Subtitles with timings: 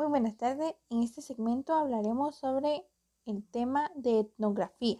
[0.00, 0.74] Muy buenas tardes.
[0.88, 2.86] En este segmento hablaremos sobre
[3.26, 4.98] el tema de etnografía.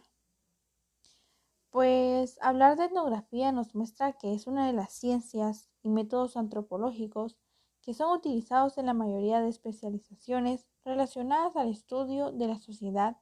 [1.70, 7.38] Pues hablar de etnografía nos muestra que es una de las ciencias y métodos antropológicos
[7.80, 13.16] que son utilizados en la mayoría de especializaciones relacionadas al estudio de la sociedad,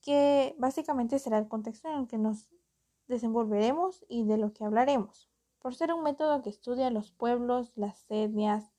[0.00, 2.48] que básicamente será el contexto en el que nos
[3.08, 5.28] desenvolveremos y de lo que hablaremos,
[5.58, 8.71] por ser un método que estudia los pueblos, las etnias,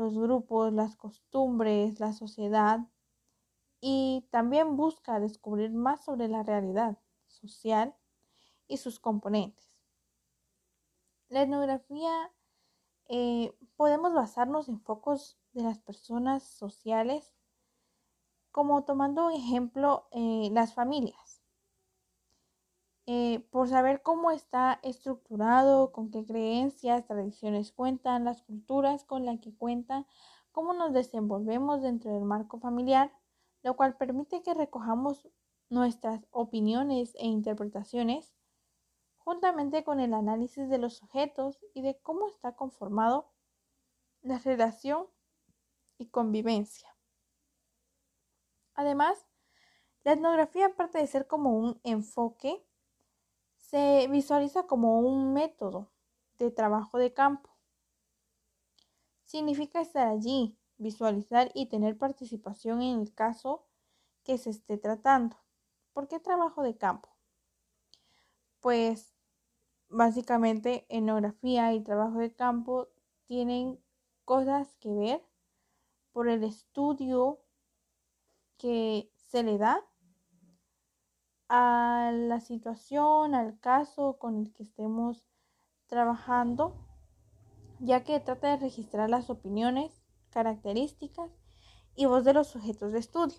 [0.00, 2.80] los grupos, las costumbres, la sociedad
[3.82, 7.94] y también busca descubrir más sobre la realidad social
[8.66, 9.70] y sus componentes.
[11.28, 12.32] La etnografía
[13.08, 17.34] eh, podemos basarnos en focos de las personas sociales,
[18.52, 21.39] como tomando ejemplo eh, las familias,
[23.12, 29.40] eh, por saber cómo está estructurado, con qué creencias, tradiciones cuentan, las culturas con las
[29.40, 30.06] que cuentan,
[30.52, 33.12] cómo nos desenvolvemos dentro del marco familiar,
[33.64, 35.28] lo cual permite que recojamos
[35.70, 38.32] nuestras opiniones e interpretaciones
[39.18, 43.32] juntamente con el análisis de los sujetos y de cómo está conformado
[44.22, 45.08] la relación
[45.98, 46.96] y convivencia.
[48.74, 49.26] Además,
[50.04, 52.64] la etnografía, aparte de ser como un enfoque,
[53.70, 55.92] se visualiza como un método
[56.38, 57.50] de trabajo de campo.
[59.24, 63.64] Significa estar allí, visualizar y tener participación en el caso
[64.24, 65.36] que se esté tratando.
[65.92, 67.10] ¿Por qué trabajo de campo?
[68.58, 69.14] Pues
[69.88, 72.88] básicamente etnografía y trabajo de campo
[73.28, 73.78] tienen
[74.24, 75.24] cosas que ver
[76.10, 77.38] por el estudio
[78.56, 79.86] que se le da
[81.52, 85.26] a la situación, al caso con el que estemos
[85.88, 86.76] trabajando,
[87.80, 91.28] ya que trata de registrar las opiniones, características
[91.96, 93.36] y voz de los sujetos de estudio.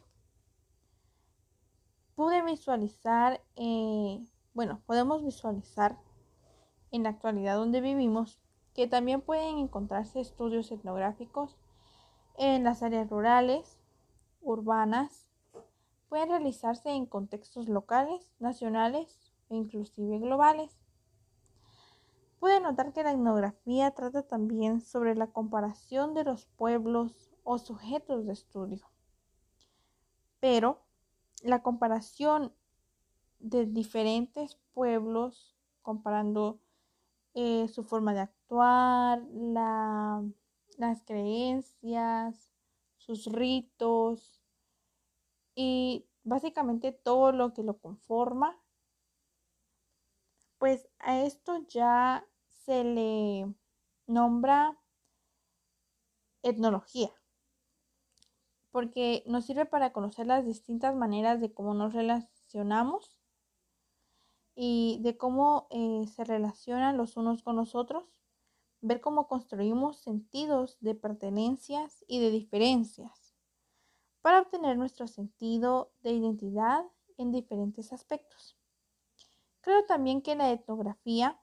[2.15, 4.19] Pude visualizar, eh,
[4.53, 5.97] bueno, podemos visualizar
[6.91, 8.41] en la actualidad donde vivimos
[8.73, 11.57] que también pueden encontrarse estudios etnográficos
[12.38, 13.79] en las áreas rurales,
[14.41, 15.31] urbanas,
[16.11, 19.17] pueden realizarse en contextos locales, nacionales
[19.49, 20.77] e inclusive globales.
[22.38, 28.25] Puede notar que la etnografía trata también sobre la comparación de los pueblos o sujetos
[28.25, 28.91] de estudio.
[30.41, 30.81] Pero
[31.44, 32.51] la comparación
[33.39, 36.59] de diferentes pueblos, comparando
[37.35, 39.23] eh, su forma de actuar,
[40.77, 42.51] las creencias,
[42.97, 44.41] sus ritos
[45.63, 48.59] y básicamente todo lo que lo conforma,
[50.57, 53.53] pues a esto ya se le
[54.07, 54.79] nombra
[56.41, 57.11] etnología,
[58.71, 63.19] porque nos sirve para conocer las distintas maneras de cómo nos relacionamos
[64.55, 68.05] y de cómo eh, se relacionan los unos con los otros,
[68.81, 73.20] ver cómo construimos sentidos de pertenencias y de diferencias
[74.21, 76.85] para obtener nuestro sentido de identidad
[77.17, 78.57] en diferentes aspectos.
[79.61, 81.39] Creo también que la etnografía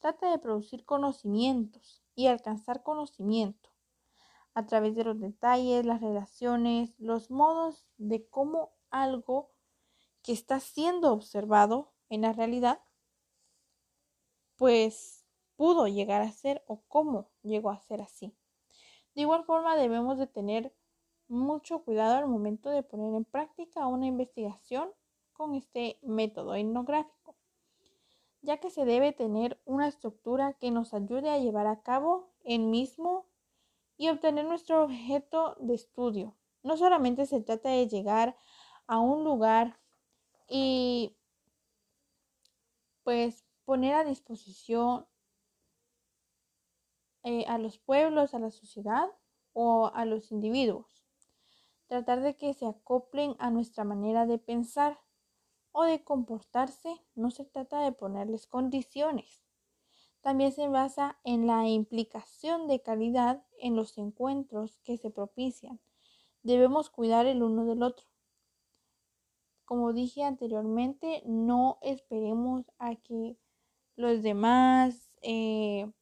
[0.00, 3.70] trata de producir conocimientos y alcanzar conocimiento
[4.54, 9.50] a través de los detalles, las relaciones, los modos de cómo algo
[10.22, 12.80] que está siendo observado en la realidad,
[14.56, 15.24] pues
[15.56, 18.36] pudo llegar a ser o cómo llegó a ser así.
[19.14, 20.74] De igual forma debemos de tener
[21.32, 24.90] mucho cuidado al momento de poner en práctica una investigación
[25.32, 27.34] con este método etnográfico,
[28.42, 32.60] ya que se debe tener una estructura que nos ayude a llevar a cabo el
[32.60, 33.26] mismo
[33.96, 36.36] y obtener nuestro objeto de estudio.
[36.62, 38.36] No solamente se trata de llegar
[38.86, 39.80] a un lugar
[40.48, 41.16] y
[43.04, 45.06] pues poner a disposición
[47.24, 49.08] eh, a los pueblos, a la sociedad
[49.54, 51.01] o a los individuos.
[51.92, 54.98] Tratar de que se acoplen a nuestra manera de pensar
[55.72, 56.88] o de comportarse.
[57.14, 59.44] No se trata de ponerles condiciones.
[60.22, 65.80] También se basa en la implicación de calidad en los encuentros que se propician.
[66.42, 68.06] Debemos cuidar el uno del otro.
[69.66, 73.36] Como dije anteriormente, no esperemos a que
[73.96, 75.92] los demás, eh,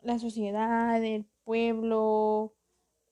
[0.00, 2.56] la sociedad, el pueblo,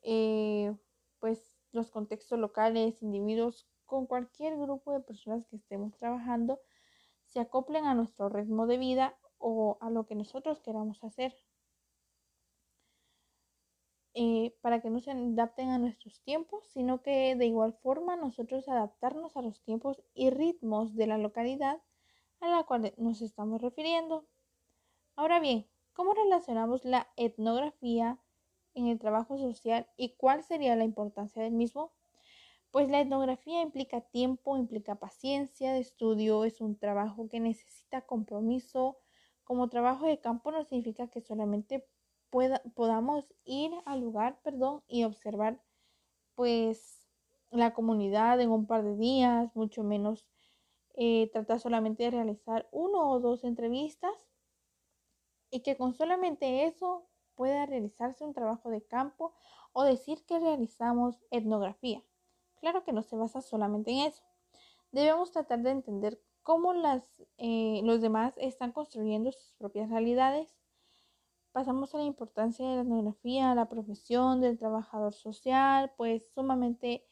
[0.03, 0.75] eh,
[1.21, 6.61] pues los contextos locales, individuos, con cualquier grupo de personas que estemos trabajando,
[7.25, 11.35] se acoplen a nuestro ritmo de vida o a lo que nosotros queramos hacer.
[14.15, 18.69] eh, para que no se adapten a nuestros tiempos, sino que de igual forma nosotros
[18.69, 21.81] adaptarnos a los tiempos y ritmos de la localidad
[22.41, 24.27] a la cual nos estamos refiriendo.
[25.17, 28.19] Ahora bien, ¿cómo relacionamos la etnografía
[28.81, 31.93] en el trabajo social y cuál sería la importancia del mismo?
[32.71, 38.99] Pues la etnografía implica tiempo, implica paciencia de estudio, es un trabajo que necesita compromiso.
[39.45, 41.87] Como trabajo de campo no significa que solamente
[42.75, 45.61] podamos ir al lugar, perdón, y observar
[46.37, 47.09] pues
[47.51, 50.29] la comunidad en un par de días, mucho menos
[50.95, 54.31] eh, tratar solamente de realizar uno o dos entrevistas
[55.51, 57.10] y que con solamente eso
[57.41, 59.33] pueda realizarse un trabajo de campo
[59.73, 62.05] o decir que realizamos etnografía.
[62.61, 64.23] Claro que no se basa solamente en eso.
[64.93, 67.03] Debemos tratar de entender cómo las,
[67.39, 70.55] eh, los demás están construyendo sus propias realidades.
[71.53, 77.07] Pasamos a la importancia de la etnografía, la profesión del trabajador social, pues sumamente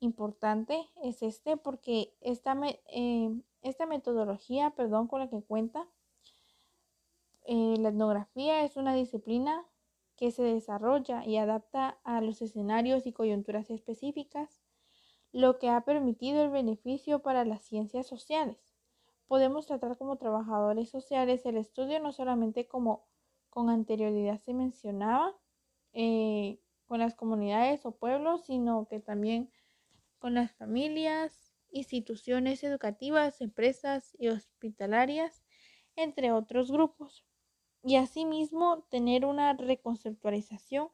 [0.00, 2.54] importante es este porque esta,
[2.88, 5.88] eh, esta metodología perdón, con la que cuenta
[7.44, 9.66] eh, la etnografía es una disciplina
[10.16, 14.62] que se desarrolla y adapta a los escenarios y coyunturas específicas
[15.32, 18.58] lo que ha permitido el beneficio para las ciencias sociales.
[19.26, 23.06] Podemos tratar como trabajadores sociales el estudio no solamente como
[23.48, 25.34] con anterioridad se mencionaba,
[25.92, 29.50] eh, con las comunidades o pueblos, sino que también
[30.18, 35.42] con las familias, instituciones educativas, empresas y hospitalarias,
[35.96, 37.24] entre otros grupos.
[37.84, 40.88] Y asimismo tener una reconceptualización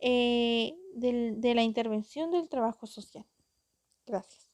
[0.00, 3.26] eh, de la intervención del trabajo social.
[4.06, 4.45] Gracias.